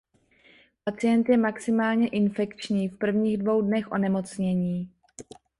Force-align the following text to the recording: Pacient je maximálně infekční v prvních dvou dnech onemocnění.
Pacient 0.85 1.27
je 1.29 1.37
maximálně 1.37 2.07
infekční 2.07 2.89
v 2.89 2.97
prvních 2.97 3.37
dvou 3.37 3.61
dnech 3.61 3.91
onemocnění. 3.91 4.91